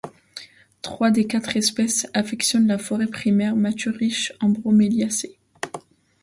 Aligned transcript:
Trois 0.81 1.11
des 1.11 1.27
quatre 1.27 1.57
espèces 1.57 2.07
affectionnent 2.15 2.65
la 2.65 2.79
forêt 2.79 3.05
primaire 3.05 3.55
mature 3.55 3.93
riche 3.93 4.33
en 4.41 4.49
broméliacées. 4.49 5.37